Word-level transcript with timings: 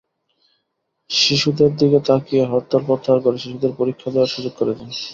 শিশুদের 1.09 1.71
দিকে 1.75 1.99
তাকিয়ে 2.07 2.43
হরতাল 2.45 2.81
প্রত্যাহার 2.87 3.19
করে 3.21 3.37
শিশুদের 3.37 3.71
পরীক্ষা 3.79 4.09
দেওয়ার 4.11 4.33
সুযোগ 4.35 4.53
করে 4.57 4.73
দেন। 4.77 4.89